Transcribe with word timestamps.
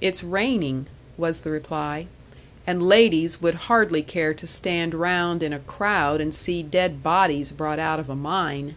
"It's 0.00 0.24
raining," 0.24 0.86
was 1.18 1.42
the 1.42 1.50
reply; 1.50 2.06
"and 2.66 2.82
ladies 2.82 3.42
would 3.42 3.54
hardly 3.68 4.02
care 4.02 4.32
to 4.32 4.46
stand 4.46 4.94
round 4.94 5.42
in 5.42 5.52
a 5.52 5.58
crowd 5.58 6.22
and 6.22 6.34
see 6.34 6.62
dead 6.62 7.02
bodies 7.02 7.52
brought 7.52 7.78
out 7.78 8.00
of 8.00 8.08
a 8.08 8.16
mine." 8.16 8.74